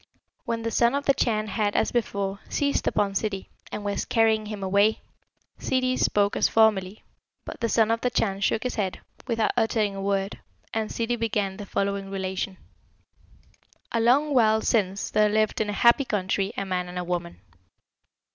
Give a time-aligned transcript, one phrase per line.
[0.45, 4.47] When the Son of the Chan had, as before, seized upon Ssidi, and was carrying
[4.47, 4.99] him away,
[5.59, 7.03] Ssidi spoke as formerly,
[7.45, 10.39] but the Son of the Chan shook his head, without uttering a word,
[10.73, 12.57] and Ssidi began the following relation:
[13.91, 17.39] "A long while since there lived in a happy country a man and a woman.